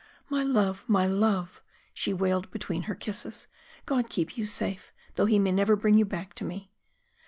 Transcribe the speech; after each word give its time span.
"My 0.31 0.41
love, 0.41 0.83
my 0.87 1.05
love," 1.05 1.61
she 1.93 2.11
wailed 2.11 2.49
between 2.49 2.81
her 2.89 2.95
kisses, 2.95 3.45
"God 3.85 4.09
keep 4.09 4.35
you 4.35 4.47
safe 4.47 4.91
though 5.13 5.27
He 5.27 5.37
may 5.37 5.51
never 5.51 5.75
bring 5.75 5.95
you 5.95 6.05
back 6.05 6.33
to 6.37 6.43
me." 6.43 6.71